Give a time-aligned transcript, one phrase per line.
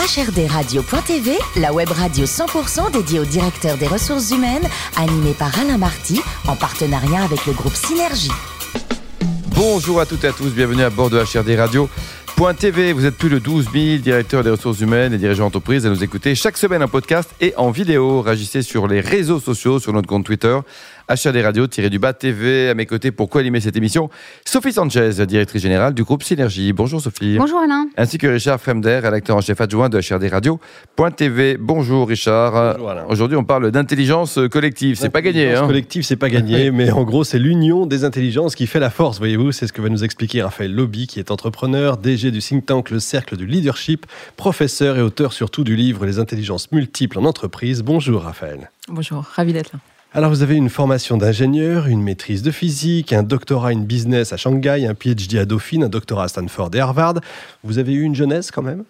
[0.00, 6.22] HRDRadio.tv, la web radio 100% dédiée au directeur des ressources humaines, animée par Alain Marty,
[6.48, 8.30] en partenariat avec le groupe Synergie.
[9.54, 11.90] Bonjour à toutes et à tous, bienvenue à bord de HRD Radio.
[12.58, 15.90] TV, vous êtes plus de 12 000 directeurs des ressources humaines et dirigeants d'entreprise à
[15.90, 18.22] nous écouter chaque semaine en podcast et en vidéo.
[18.22, 20.56] Réagissez sur les réseaux sociaux, sur notre compte Twitter,
[21.10, 22.68] HRD Radio-du-bas TV.
[22.68, 24.10] À mes côtés, pour co-animer cette émission,
[24.44, 26.72] Sophie Sanchez, directrice générale du groupe Synergie.
[26.72, 27.36] Bonjour Sophie.
[27.36, 27.88] Bonjour Alain.
[27.96, 31.56] Ainsi que Richard Fremder, rédacteur en chef adjoint de HRD Radio.tv.
[31.58, 32.74] Bonjour Richard.
[32.74, 33.04] Bonjour Alain.
[33.08, 34.96] Aujourd'hui, on parle d'intelligence collective.
[35.00, 35.52] C'est pas gagné.
[35.54, 38.90] Hein collective, c'est pas gagné, mais en gros, c'est l'union des intelligences qui fait la
[38.90, 39.50] force, voyez-vous.
[39.50, 42.90] C'est ce que va nous expliquer Raphaël Lobby, qui est entrepreneur, DG du think tank
[42.90, 44.06] Le Cercle du Leadership,
[44.36, 47.82] professeur et auteur surtout du livre Les intelligences multiples en entreprise.
[47.82, 48.70] Bonjour Raphaël.
[48.88, 49.80] Bonjour, ravi d'être là.
[50.12, 54.36] Alors, vous avez une formation d'ingénieur, une maîtrise de physique, un doctorat in business à
[54.36, 57.14] Shanghai, un PhD à Dauphine, un doctorat à Stanford et Harvard.
[57.62, 58.82] Vous avez eu une jeunesse quand même?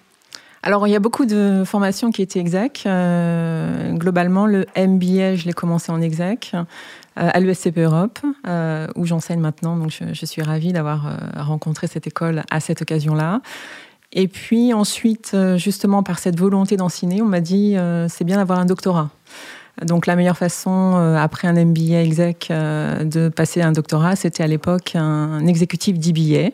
[0.63, 2.85] Alors, il y a beaucoup de formations qui étaient exec.
[2.87, 6.65] Euh, globalement, le MBA, je l'ai commencé en exec euh,
[7.15, 9.77] à l'USCP Europe, euh, où j'enseigne maintenant.
[9.77, 13.43] Donc, je, je suis ravie d'avoir euh, rencontré cette école à cette occasion-là.
[14.15, 17.77] Et puis ensuite, justement, par cette volonté d'enseigner, on m'a dit
[18.09, 19.09] c'est bien d'avoir un doctorat.
[19.85, 24.17] Donc la meilleure façon, euh, après un MBA exec, euh, de passer à un doctorat,
[24.17, 26.51] c'était à l'époque un exécutif d'IBA.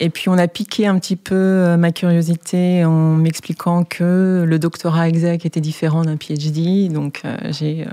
[0.00, 4.58] Et puis on a piqué un petit peu euh, ma curiosité en m'expliquant que le
[4.58, 6.88] doctorat exec était différent d'un PhD.
[6.92, 7.86] Donc euh, j'ai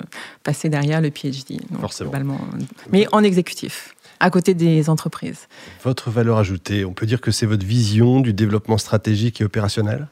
[0.44, 1.60] passé derrière le PhD.
[1.72, 2.12] Donc, Forcément.
[2.12, 2.40] globalement,
[2.92, 5.48] mais en exécutif, à côté des entreprises.
[5.84, 10.08] Votre valeur ajoutée, on peut dire que c'est votre vision du développement stratégique et opérationnel?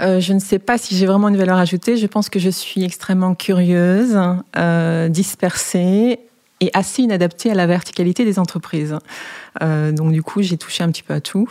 [0.00, 1.96] Euh, je ne sais pas si j'ai vraiment une valeur ajoutée.
[1.96, 4.18] Je pense que je suis extrêmement curieuse,
[4.56, 6.20] euh, dispersée
[6.60, 8.96] et assez inadaptée à la verticalité des entreprises.
[9.62, 11.48] Euh, donc du coup, j'ai touché un petit peu à tout.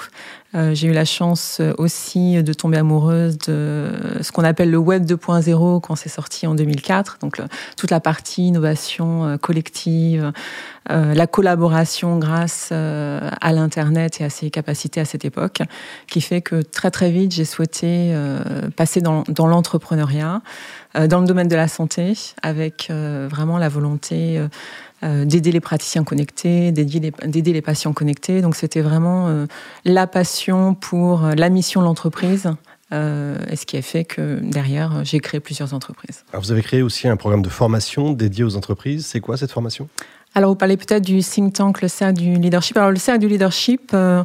[0.56, 3.90] Euh, j'ai eu la chance euh, aussi de tomber amoureuse de
[4.22, 7.18] ce qu'on appelle le Web 2.0 quand c'est sorti en 2004.
[7.22, 7.42] Donc
[7.78, 10.32] toute la partie innovation collective,
[10.90, 15.62] la collaboration grâce à l'Internet et à ses capacités à cette époque,
[16.08, 18.16] qui fait que très très vite j'ai souhaité
[18.76, 20.42] passer dans, l'entrepreneuriat,
[21.08, 24.46] dans le domaine de la santé, avec vraiment la volonté
[25.02, 28.42] d'aider les praticiens connectés, d'aider les, les patients connectés.
[28.42, 29.46] Donc c'était vraiment euh,
[29.86, 32.50] la passion pour euh, la mission de l'entreprise.
[32.92, 36.24] euh, et ce qui a fait que derrière, j'ai créé plusieurs entreprises.
[36.32, 39.06] Alors, vous avez créé aussi un programme de formation dédié aux entreprises.
[39.06, 39.88] C'est quoi cette formation?
[40.36, 42.78] Alors, vous parlez peut-être du think tank, le cercle du leadership.
[42.78, 44.24] Alors, le cercle du leadership, euh,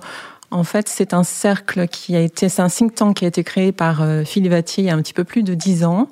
[0.51, 3.45] en fait, c'est un cercle qui a été, c'est un think tank qui a été
[3.45, 6.09] créé par Philippe Vatier il y a un petit peu plus de 10 ans.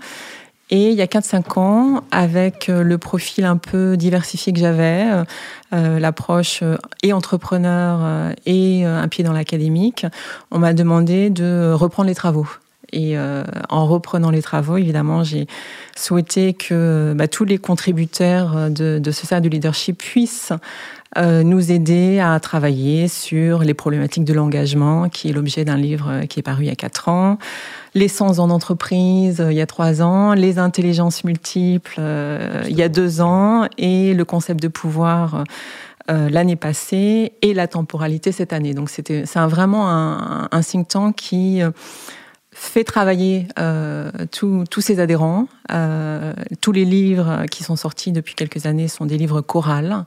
[0.70, 5.06] Et il y a 4-5 ans, avec euh, le profil un peu diversifié que j'avais,
[5.08, 5.24] euh,
[5.72, 6.64] euh, l'approche
[7.02, 10.06] et entrepreneur et un pied dans l'académique,
[10.50, 12.48] on m'a demandé de reprendre les travaux.
[12.92, 15.46] Et euh, en reprenant les travaux, évidemment, j'ai
[15.96, 20.52] souhaité que bah, tous les contributeurs euh, de, de ce cercle du leadership puissent
[21.16, 26.08] euh, nous aider à travailler sur les problématiques de l'engagement, qui est l'objet d'un livre
[26.10, 27.38] euh, qui est paru il y a quatre ans,
[27.94, 32.00] l'essence en entreprise euh, il y a trois ans, les intelligences multiples
[32.68, 35.44] il y a deux ans, et le concept de pouvoir
[36.08, 38.74] l'année passée et la temporalité cette année.
[38.74, 41.62] Donc c'était c'est vraiment un, un think tank qui
[42.58, 45.46] fait travailler euh, tous ses adhérents.
[45.72, 50.06] Euh, tous les livres qui sont sortis depuis quelques années sont des livres chorales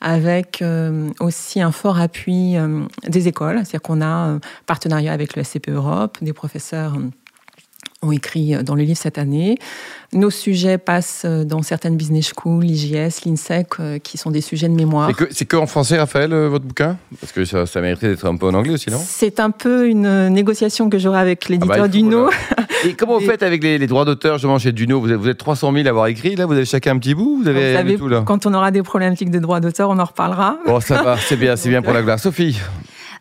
[0.00, 3.56] avec euh, aussi un fort appui euh, des écoles.
[3.58, 6.96] C'est-à-dire qu'on a euh, partenariat avec le SCP Europe, des professeurs
[8.02, 9.58] ont écrit euh, dans le livre cette année.
[10.12, 14.68] Nos sujets passent euh, dans certaines business schools, l'IGS, l'INSEC, euh, qui sont des sujets
[14.68, 15.10] de mémoire.
[15.30, 16.96] C'est que, en français, Raphaël, votre bouquin?
[17.20, 19.00] Parce que ça, ça mériterait d'être un peu en anglais aussi, non?
[19.04, 22.30] C'est un peu une négociation que j'aurai avec Ah bah, l'éditeur faut, Duno.
[22.84, 25.00] Et comment vous faites avec les, les droits d'auteur justement chez Duno?
[25.00, 27.14] Vous êtes, vous êtes 300 000 à avoir écrit, là Vous avez chacun un petit
[27.14, 28.22] bout Vous avez Vous savez, tout, là?
[28.24, 30.58] quand on aura des problématiques de droit d'auteur, on en reparlera.
[30.66, 32.22] Bon, ça va, c'est bien, c'est bien pour la glace.
[32.22, 32.56] Sophie?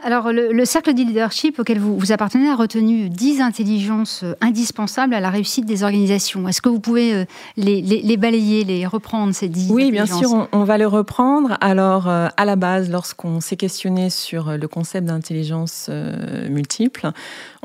[0.04, 4.34] Alors, le, le cercle du leadership auquel vous, vous appartenez a retenu 10 intelligences euh,
[4.42, 6.48] indispensables à la réussite des organisations.
[6.48, 7.26] Est-ce que vous pouvez euh,
[7.58, 10.86] les, les- les balayer, les reprendre, ces 10 Oui, bien sûr, on, on va le
[10.86, 11.58] reprendre.
[11.62, 17.10] Alors, euh, à la base, lorsqu'on s'est questionné sur le concept d'intelligence euh, multiple,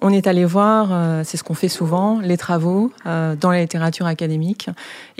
[0.00, 4.06] on est allé voir, euh, c'est ce qu'on fait souvent, les travaux dans la littérature
[4.06, 4.68] académique.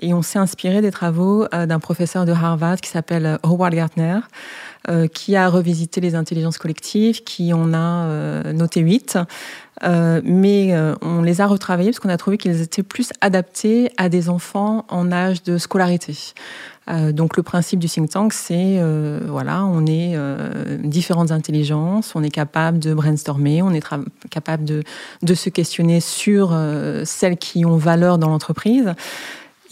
[0.00, 4.19] Et on s'est inspiré des travaux d'un professeur de Harvard qui s'appelle Howard Gardner,
[4.88, 9.19] euh, qui a revisité les intelligences collectives, qui en a euh, noté 8.
[10.25, 14.29] mais on les a retravaillés parce qu'on a trouvé qu'ils étaient plus adaptés à des
[14.29, 16.17] enfants en âge de scolarité.
[17.11, 18.81] donc le principe du think tank, c'est
[19.26, 20.17] voilà, on est
[20.84, 23.84] différentes intelligences, on est capable de brainstormer, on est
[24.31, 24.84] capable de,
[25.23, 26.56] de, se questionner sur
[27.05, 28.94] celles qui ont valeur dans l'entreprise.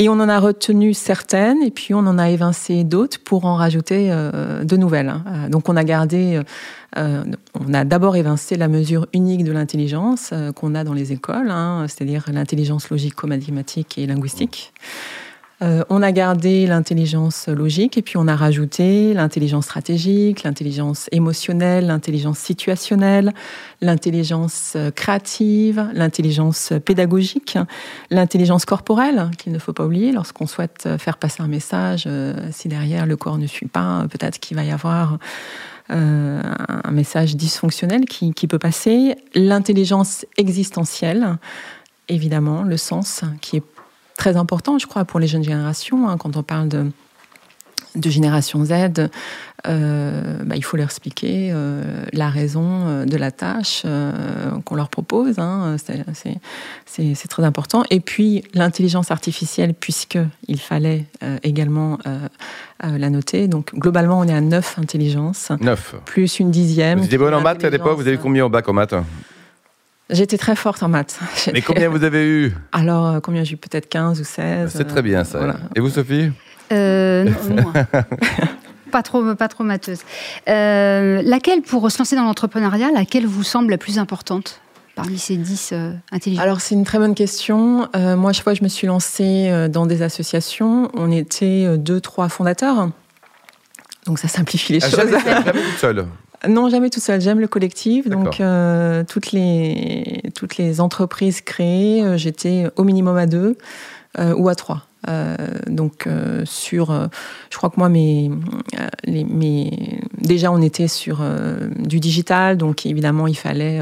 [0.01, 3.57] Et on en a retenu certaines, et puis on en a évincé d'autres pour en
[3.57, 5.11] rajouter euh, de nouvelles.
[5.11, 5.25] Hein.
[5.27, 6.41] Euh, donc on a gardé,
[6.97, 11.51] euh, on a d'abord évincé la mesure unique de l'intelligence qu'on a dans les écoles,
[11.51, 14.73] hein, c'est-à-dire l'intelligence logico-mathématique et linguistique.
[15.63, 21.87] Euh, on a gardé l'intelligence logique et puis on a rajouté l'intelligence stratégique, l'intelligence émotionnelle,
[21.87, 23.35] l'intelligence situationnelle,
[23.83, 27.59] l'intelligence euh, créative, l'intelligence pédagogique,
[28.11, 32.05] l'intelligence corporelle, qu'il ne faut pas oublier lorsqu'on souhaite faire passer un message.
[32.07, 35.19] Euh, si derrière le corps ne suit pas, peut-être qu'il va y avoir
[35.93, 39.17] un message dysfonctionnel qui, qui peut passer.
[39.35, 41.37] L'intelligence existentielle,
[42.09, 43.65] évidemment, le sens qui est
[44.21, 46.07] très important, je crois, pour les jeunes générations.
[46.07, 46.85] Hein, quand on parle de,
[47.95, 49.09] de génération Z,
[49.67, 53.87] euh, bah, il faut leur expliquer euh, la raison euh, de la tâche
[54.67, 55.39] qu'on leur propose.
[55.39, 55.77] Hein,
[56.85, 57.83] c'est très important.
[57.89, 61.07] Et puis l'intelligence artificielle, puisqu'il fallait
[61.43, 61.99] également
[62.83, 63.49] la noter.
[63.49, 65.51] Donc globalement, on est à 9 intelligences.
[65.63, 65.95] 9.
[66.05, 66.99] Plus une dixième.
[66.99, 68.95] Vous étiez bonne en maths à l'époque Vous avez combien au bac en maths?
[70.11, 71.19] J'étais très forte en maths.
[71.53, 72.55] Mais combien vous avez eu?
[72.73, 74.73] Alors, euh, combien j'ai eu Peut-être 15 ou 16.
[74.75, 75.57] C'est très bien ça.
[75.75, 76.31] Et vous, Sophie?
[76.73, 77.73] Euh, non,
[78.93, 80.01] pas trop, pas trop matheuse.
[80.49, 84.61] Euh, laquelle, pour se lancer dans l'entrepreneuriat, laquelle vous semble la plus importante
[84.95, 85.75] parmi ces 10
[86.13, 87.89] intelligents Alors, c'est une très bonne question.
[87.95, 92.91] moi, chaque fois je me suis lancée dans des associations, on était deux, trois fondateurs.
[94.07, 95.11] Donc, ça simplifie les ah, choses.
[95.11, 96.07] Jamais, jamais toute seule
[96.49, 97.21] non, jamais tout seul.
[97.21, 98.09] J'aime le collectif.
[98.09, 103.57] Donc, euh, toutes, les, toutes les entreprises créées, euh, j'étais au minimum à deux
[104.19, 104.87] euh, ou à trois.
[105.67, 106.09] donc,
[106.45, 107.09] sur.
[107.51, 108.31] je crois que moi, mes,
[109.07, 111.23] mes, déjà, on était sur
[111.77, 112.57] du digital.
[112.57, 113.81] Donc, évidemment, il fallait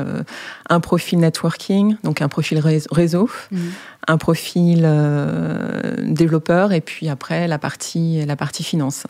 [0.69, 3.58] un profil networking, donc un profil réseau, mmh.
[4.08, 4.88] un profil
[6.02, 9.04] développeur, et puis après, la partie, la partie finance.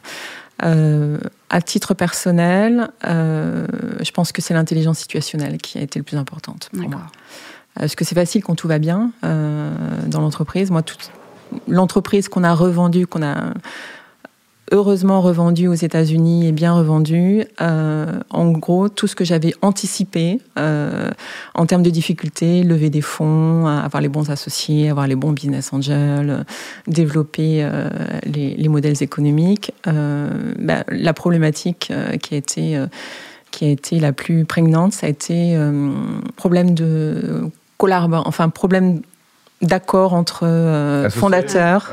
[1.51, 3.67] À titre personnel, euh,
[4.03, 7.07] je pense que c'est l'intelligence situationnelle qui a été le plus importante pour moi.
[7.81, 9.73] Est-ce que c'est facile quand tout va bien euh,
[10.07, 11.11] dans l'entreprise Moi, toute
[11.67, 13.55] l'entreprise qu'on a revendue, qu'on a
[14.71, 17.45] heureusement revendu aux États-Unis et bien revendu.
[17.61, 21.11] Euh, en gros, tout ce que j'avais anticipé euh,
[21.55, 25.73] en termes de difficultés, lever des fonds, avoir les bons associés, avoir les bons business
[25.73, 26.45] angels,
[26.87, 27.89] développer euh,
[28.25, 29.73] les, modèles économiques.
[29.87, 31.93] Bah, la problématique
[32.23, 32.85] qui a été
[33.51, 35.59] qui a été la plus prégnante, ça a été
[36.37, 37.51] problème de
[37.81, 39.01] enfin problème
[39.63, 41.93] d'accord entre fondateurs.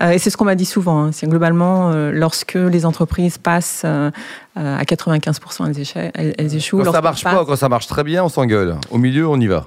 [0.00, 1.04] Euh, et c'est ce qu'on m'a dit souvent.
[1.04, 1.12] Hein.
[1.12, 4.10] C'est globalement, euh, lorsque les entreprises passent euh,
[4.54, 6.82] à 95%, elles, elles, échouent.
[6.82, 8.76] Quand ça marche pas, quand ça marche très bien, on s'engueule.
[8.90, 9.66] Au milieu, on y va.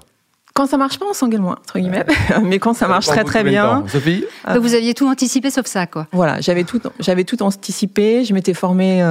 [0.54, 2.06] Quand ça marche pas, on s'engueule moins, entre guillemets.
[2.44, 3.83] Mais quand ça marche très très bien.
[3.88, 4.25] Sophie
[4.60, 6.07] Vous aviez tout anticipé sauf ça, quoi.
[6.12, 8.25] Voilà, j'avais tout, j'avais tout anticipé.
[8.25, 9.01] Je m'étais formée,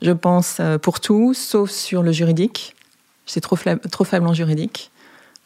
[0.00, 2.74] je pense, pour tout, sauf sur le juridique.
[3.26, 3.58] J'étais trop,
[3.90, 4.90] trop faible en juridique.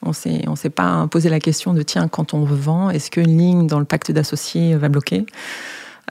[0.02, 3.66] On ne s'est pas posé la question de tiens, quand on vend, est-ce qu'une ligne
[3.66, 5.26] dans le pacte d'associés va bloquer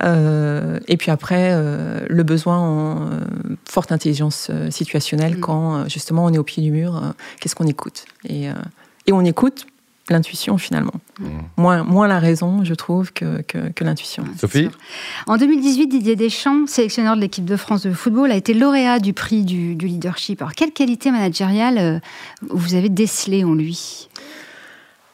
[0.03, 3.19] euh, et puis après, euh, le besoin en euh,
[3.69, 5.39] forte intelligence situationnelle mm.
[5.41, 7.01] quand justement on est au pied du mur,
[7.39, 8.05] qu'est-ce qu'on écoute?
[8.27, 8.45] Et,
[9.07, 9.67] et, on écoute
[10.11, 10.93] l'intuition finalement.
[11.19, 11.25] Mmh.
[11.57, 14.23] Moins, moins la raison, je trouve, que, que, l'intuition.
[14.37, 14.69] Sophie
[15.27, 19.13] En 2018, Didier Deschamps, sélectionneur de l'équipe de France de football, a été lauréat du
[19.13, 20.41] prix du, leadership.
[20.41, 21.99] Alors, quelle qualité managériale euh,
[22.49, 24.09] vous avez décelée en lui?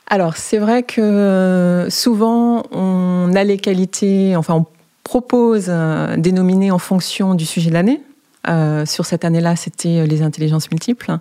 [0.09, 4.65] Alors, c'est vrai que euh, souvent, on a les qualités, enfin, on
[5.03, 8.01] propose euh, des nominés en fonction du sujet de l'année.
[8.47, 11.17] Euh, sur cette année-là, c'était euh, les intelligences multiples.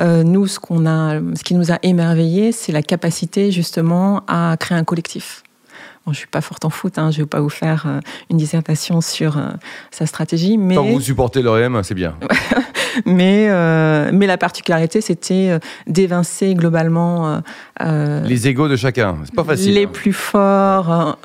[0.00, 4.56] Euh, nous, ce, qu'on a, ce qui nous a émerveillé, c'est la capacité justement à
[4.58, 5.42] créer un collectif.
[6.06, 7.86] Bon, je suis pas forte en foot, hein, je vais pas vous faire
[8.28, 9.40] une dissertation sur
[9.92, 12.16] sa stratégie, mais quand vous supportez l'OM, c'est bien.
[13.06, 13.48] mais
[14.12, 17.40] mais la particularité, c'était d'évincer globalement
[17.80, 19.16] les égaux de chacun.
[19.24, 19.74] C'est pas facile.
[19.74, 19.90] Les hein.
[19.92, 21.18] plus forts,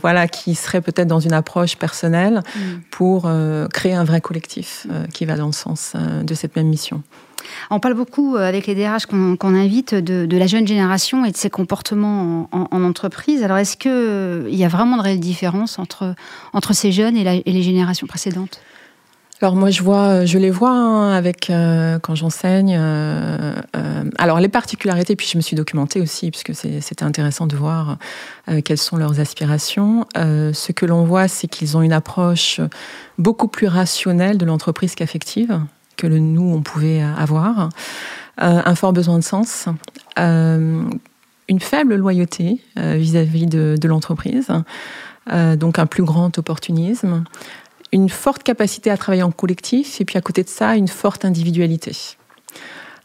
[0.00, 2.60] voilà, qui seraient peut-être dans une approche personnelle mm.
[2.90, 3.30] pour
[3.72, 7.02] créer un vrai collectif qui va dans le sens de cette même mission.
[7.70, 11.36] On parle beaucoup euh, avec les DRH qu'on invite de, la jeune génération et de
[11.36, 13.42] ses comportements en, entreprise.
[13.42, 16.14] Alors, est-ce qu'il euh, y a vraiment de réelles différences entre,
[16.52, 18.60] entre ces jeunes et, les générations précédentes?
[19.44, 22.74] Alors moi je vois, je les vois hein, avec euh, quand j'enseigne.
[22.78, 27.54] Euh, euh, alors les particularités, puis je me suis documentée aussi puisque c'était intéressant de
[27.54, 27.98] voir
[28.64, 30.06] quelles sont leurs aspirations.
[30.14, 32.62] ce que l'on voit, c'est qu'ils ont une approche
[33.18, 35.60] beaucoup plus rationnelle de l'entreprise qu'affective
[35.98, 37.68] que le nous on pouvait avoir.
[38.38, 39.68] un fort besoin de sens,
[40.16, 44.48] une faible loyauté vis-à-vis de l'entreprise,
[45.30, 47.24] donc un plus grand opportunisme
[47.94, 51.24] une forte capacité à travailler en collectif et puis à côté de ça, une forte
[51.24, 51.92] individualité.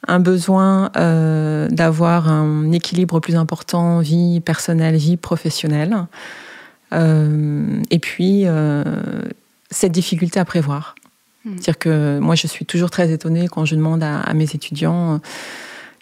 [0.07, 5.95] Un besoin euh, d'avoir un équilibre plus important, vie personnelle, vie professionnelle.
[6.91, 8.83] Euh, et puis, euh,
[9.69, 10.95] cette difficulté à prévoir.
[11.45, 11.51] Hmm.
[11.51, 15.19] C'est-à-dire que moi, je suis toujours très étonnée quand je demande à, mes étudiants,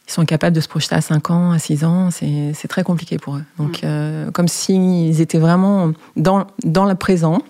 [0.08, 3.18] ils sont capables de se projeter à 5 ans, à 6 ans, c'est très compliqué
[3.18, 3.44] pour eux.
[3.58, 4.32] Donc, hmm.
[4.32, 7.42] comme s'ils étaient vraiment dans, dans le présent,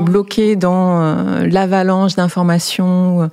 [0.00, 3.30] bloqué dans euh, l'avalanche d'informations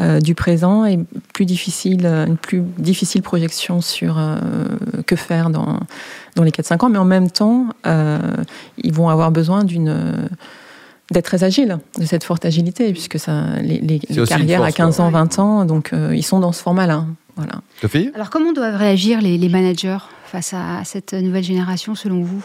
[0.00, 0.98] euh, du présent et
[1.32, 4.38] plus difficile, une plus difficile projection sur euh,
[5.06, 5.80] que faire dans,
[6.36, 6.88] dans les 4-5 ans.
[6.88, 10.28] Mais en même temps, ils vont avoir besoin d'une
[11.10, 13.98] d'être très agiles, de cette forte agilité, puisque ça, les,
[14.28, 17.04] carrières à 15 ans, 20 ans, donc ils sont dans ce format-là.
[17.34, 17.62] Voilà.
[18.14, 22.44] Alors comment doivent réagir les managers face à cette nouvelle génération, selon vous?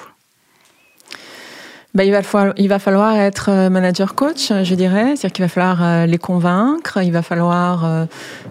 [1.96, 5.16] Bah, il, va falloir, il va falloir être euh, manager coach, je dirais.
[5.16, 8.06] C'est-à-dire qu'il va falloir euh, les convaincre, il va falloir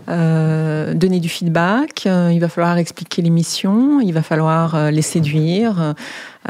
[0.09, 5.95] euh, donner du feedback, il va falloir expliquer les missions, il va falloir les séduire.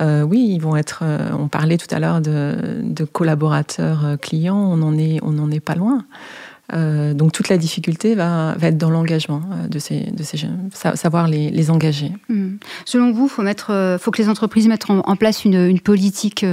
[0.01, 1.03] oui, ils vont être.
[1.39, 5.61] on parlait tout à l'heure de, de, collaborateurs clients, on en est, on n'en est
[5.61, 6.05] pas loin.
[6.73, 10.71] Euh, donc toute la difficulté va, être dans l'engagement euh, de ces, de ces jeunes,
[10.73, 12.13] savoir les, engager.
[12.29, 12.57] Hmm.
[12.85, 16.47] Selon vous, faut, mettre, euh, faut que les entreprises mettent en, place une, politique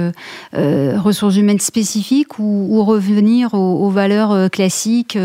[0.52, 5.18] ressources humaines spécifique ou, revenir aux, valeurs classiques,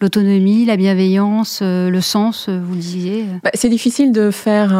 [0.00, 4.70] l'autonomie, la bienveillance, le sens, vous le disiez bah, C'est difficile de faire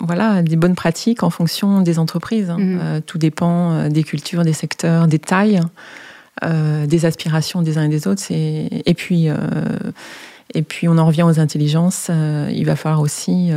[0.00, 2.50] voilà, des bonnes pratiques en fonction des entreprises.
[2.50, 2.58] Hein.
[2.58, 3.00] Hmm.
[3.06, 5.60] tout dépend des cultures, des secteurs, des tailles.
[6.44, 8.22] Euh, des aspirations des uns et des autres.
[8.30, 9.36] Et puis, euh,
[10.52, 12.08] et puis, on en revient aux intelligences.
[12.10, 13.50] Euh, il va falloir aussi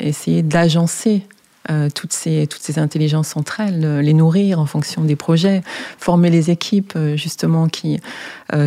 [0.00, 1.22] essayer d'agencer
[1.70, 5.62] euh, toutes, ces, toutes ces intelligences entre elles, euh, les nourrir en fonction des projets,
[5.96, 8.00] former les équipes euh, justement qui,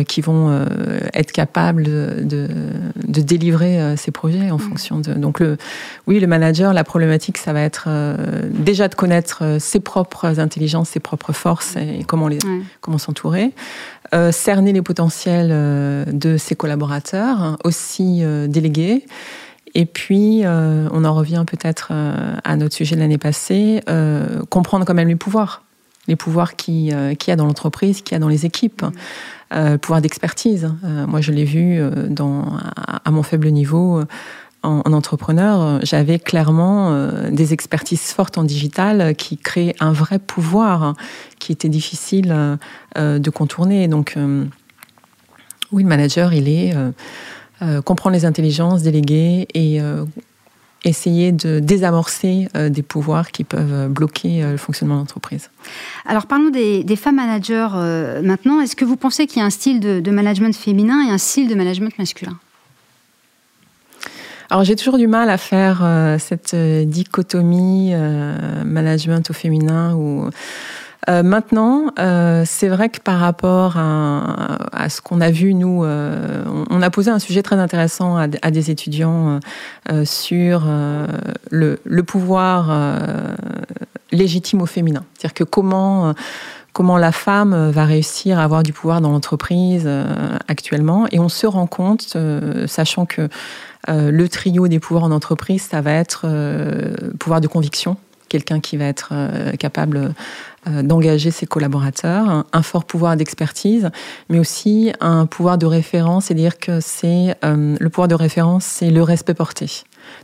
[0.08, 0.66] qui vont
[1.14, 4.60] être capables de, de, délivrer ces projets en mm.
[4.60, 5.14] fonction de...
[5.14, 5.58] Donc le,
[6.08, 7.88] oui, le manager, la problématique, ça va être
[8.50, 12.40] déjà de connaître ses propres intelligences, ses propres forces et comment, les,
[12.80, 13.52] comment s'entourer.
[14.32, 15.50] cerner les potentiels
[16.12, 19.04] de ses collaborateurs, hein, aussi déléguer.
[19.78, 24.40] Et puis, euh, on en revient peut-être euh, à notre sujet de l'année passée, euh,
[24.48, 25.64] comprendre quand même les pouvoirs.
[26.08, 28.86] Les pouvoirs qu'il qui y a dans l'entreprise, qu'il y a dans les équipes.
[29.50, 30.72] le pouvoir d'expertise.
[31.08, 32.58] moi, je l'ai vu dans,
[33.04, 34.04] à, mon faible niveau
[34.62, 35.80] en, entrepreneur.
[35.82, 40.94] J'avais clairement des expertises fortes en digital qui créaient un vrai pouvoir
[41.40, 42.56] qui était difficile
[42.94, 43.88] de contourner.
[43.88, 44.16] Donc,
[45.72, 46.72] oui, le manager, il est
[47.62, 50.04] euh, comprendre les intelligences, déléguer et euh,
[50.84, 55.48] essayer de désamorcer euh, des pouvoirs qui peuvent bloquer le fonctionnement de l'entreprise.
[56.04, 57.68] Alors parlons des, femmes managers
[58.22, 58.60] maintenant.
[58.60, 61.48] Est-ce que vous pensez qu'il y a un style de, management féminin et un style
[61.48, 62.38] de management masculin?
[64.50, 65.84] Alors j'ai toujours du mal à faire
[66.20, 67.94] cette dichotomie
[68.64, 70.30] management au féminin ou
[71.08, 76.44] euh, maintenant, euh, c'est vrai que par rapport à, ce qu'on a vu, nous, euh,
[76.70, 79.40] on, a posé un sujet très intéressant à, des étudiants
[80.04, 80.66] sur
[81.50, 82.70] le, pouvoir
[84.12, 85.04] légitime au féminin.
[85.14, 86.14] C'est-à-dire que comment
[86.72, 89.88] comment la femme va réussir à avoir du pouvoir dans l'entreprise
[90.46, 91.06] actuellement.
[91.10, 92.16] Et on se rend compte,
[92.66, 93.28] sachant que
[93.88, 96.26] le trio des pouvoirs en entreprise, ça va être
[97.18, 97.96] pouvoir de conviction,
[98.28, 99.12] quelqu'un qui va être
[99.58, 100.14] capable
[100.68, 103.90] euh, d'engager ses collaborateurs, un, fort pouvoir d'expertise,
[104.28, 108.90] mais aussi un pouvoir de référence, c'est-à-dire que c'est euh, le pouvoir de référence, c'est
[108.90, 109.66] le respect porté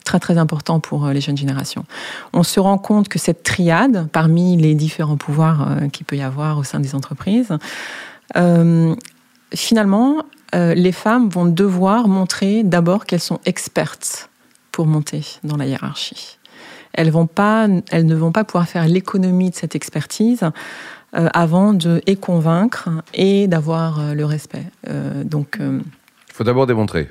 [0.05, 1.85] très très important pour euh, les jeunes générations.
[2.33, 6.59] On se rend compte que cette triade, parmi les différents pouvoirs qu'il peut y avoir
[6.59, 7.57] au sein des entreprises,
[9.55, 14.29] finalement, les femmes vont devoir montrer d'abord qu'elles sont expertes
[14.73, 16.39] pour monter dans la hiérarchie
[16.93, 20.43] elles, vont pas, elles ne vont pas pouvoir faire l'économie de cette expertise
[21.15, 24.65] euh, avant de et convaincre et d'avoir euh, le respect.
[24.89, 25.83] Euh, donc, il
[26.33, 27.11] faut d'abord démontrer.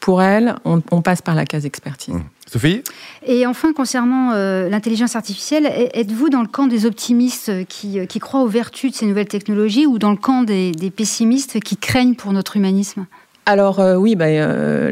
[0.00, 2.14] pour elle, on, passe par la case expertise.
[2.14, 2.22] Mmh.
[2.46, 2.82] Sophie?
[3.26, 8.42] Et enfin, concernant euh, l'intelligence artificielle, êtes-vous dans le camp des optimistes qui, qui, croient
[8.42, 12.14] aux vertus de ces nouvelles technologies ou dans le camp des, des pessimistes qui craignent
[12.14, 13.06] pour notre humanisme?
[13.48, 14.90] Alors euh, oui, bah, euh,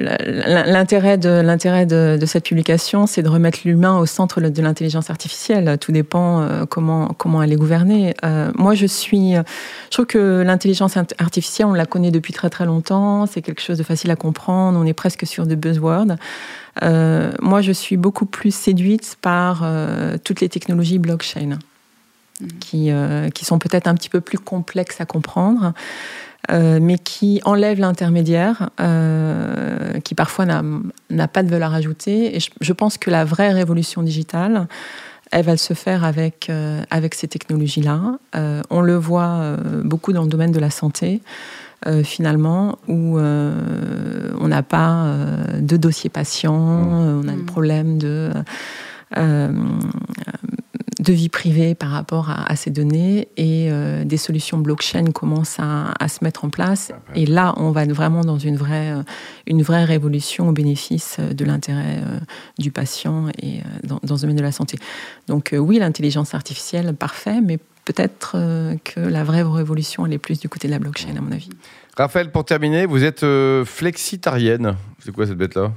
[0.65, 5.77] l'intérêt de l'intérêt de, cette publication, c'est de remettre l'humain au centre de l'intelligence artificielle.
[5.81, 8.15] Tout dépend euh, comment comment elle est gouvernée.
[8.55, 13.27] moi, je suis, je trouve que l'intelligence artificielle, on la connaît depuis très très longtemps.
[13.27, 14.79] C'est quelque chose de facile à comprendre.
[14.81, 16.17] On est presque sur des buzzwords.
[16.81, 19.69] moi, je suis beaucoup plus séduite par
[20.23, 21.59] toutes les technologies blockchain.
[22.41, 22.47] Mmh.
[22.59, 22.91] Qui,
[23.33, 25.73] qui sont peut-être un petit peu plus complexes à comprendre,
[26.51, 32.37] euh, mais qui enlève l'intermédiaire, euh, qui parfois n'a pas de valeur ajoutée.
[32.37, 34.67] Et je, pense que la vraie révolution digitale,
[35.33, 38.19] elle va se faire avec, euh, avec ces technologies-là.
[38.71, 41.23] on le voit beaucoup dans le domaine de la santé.
[42.03, 45.07] finalement, où on n'a pas
[45.59, 47.23] de dossier patient, mmh.
[47.23, 47.47] on a des mmh.
[47.47, 48.31] problèmes de
[51.05, 56.09] de vie privée par rapport à, ces données et euh, des solutions blockchain commencent à,
[56.09, 56.93] se mettre en place.
[57.15, 59.03] Et là, on va être vraiment dans une vraie, euh,
[59.47, 62.01] une vraie révolution au bénéfice euh, de l'intérêt
[62.59, 64.79] du patient et dans, dans, ce domaine de la santé.
[65.29, 68.37] Donc oui, l'intelligence artificielle, parfait, mais peut-être
[68.85, 71.51] que la vraie révolution, elle est plus du côté de la blockchain, à mon avis.
[71.97, 73.25] Raphaël, pour terminer, vous êtes
[73.65, 74.77] flexitarienne.
[75.01, 75.73] C'est quoi cette bête-là?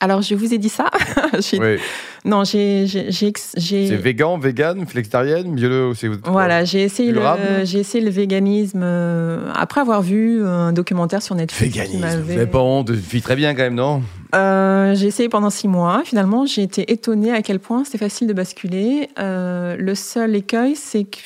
[0.00, 0.90] Alors, je vous ai dit ça.
[1.54, 1.76] oui.
[2.24, 2.86] Non, j'ai.
[2.86, 5.92] C'est vegan, vegan, flexitarienne, bio.
[6.24, 7.20] Voilà, j'ai essayé, le,
[7.64, 11.76] j'ai essayé le véganisme euh, après avoir vu un documentaire sur Netflix.
[11.76, 14.02] Véganisme, vous n'avez pas honte, vis très bien quand même, non
[14.36, 16.02] euh, J'ai essayé pendant six mois.
[16.04, 19.08] Finalement, j'ai été étonnée à quel point c'est facile de basculer.
[19.18, 21.18] Euh, le seul écueil, c'est que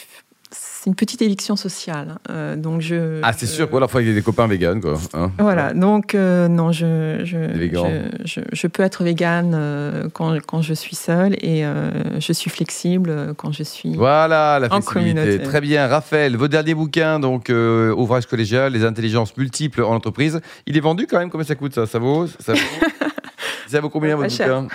[0.83, 2.17] c'est une petite éviction sociale.
[2.29, 3.21] Euh, donc je.
[3.23, 3.69] Ah, c'est sûr.
[3.71, 4.95] Voilà, il y ait des copains véganes, quoi.
[5.15, 5.31] Hein.
[5.39, 5.75] voilà.
[5.75, 11.35] Donc euh, non, je je, je, peux être végane euh, quand, quand, je suis seule
[11.35, 11.65] et
[12.19, 13.95] je suis flexible quand je suis.
[13.95, 15.41] Voilà, la flexibilité.
[15.45, 16.37] Très bien, Raphaël.
[16.37, 17.53] Vos derniers bouquins, donc
[17.97, 20.41] ouvrage collégial, les intelligences multiples en entreprise.
[20.67, 21.31] Il est vendu quand même.
[21.31, 21.87] Combien ça coûte ça?
[21.87, 22.59] Ça vaut Ça vaut,
[23.69, 24.67] ça vaut combien votre bouquin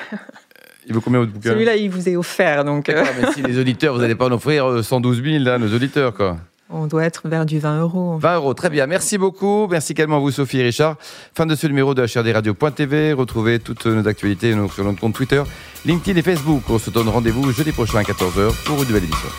[0.88, 2.64] il vaut combien votre bouquin Celui-là, il vous est offert.
[2.64, 2.90] Donc...
[2.90, 3.04] Euh.
[3.20, 6.38] mais si les auditeurs, vous n'allez pas en offrir 112 000, là, nos auditeurs, quoi.
[6.70, 8.18] On doit être vers du 20 euros.
[8.18, 8.88] 20 euros, très bien.
[8.88, 9.68] Merci beaucoup.
[9.68, 10.98] Merci également à vous, Sophie et Richard.
[11.34, 13.14] Fin de ce numéro de HRDRadio.tv.
[13.14, 15.42] Retrouvez toutes nos actualités sur notre compte Twitter,
[15.86, 16.64] LinkedIn et Facebook.
[16.70, 19.30] On se donne rendez-vous jeudi prochain à 14h pour une nouvelle édition.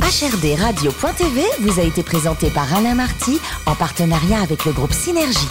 [0.00, 5.48] HRDRadio.tv vous a été présenté par Alain Marty en partenariat avec le groupe Synergie.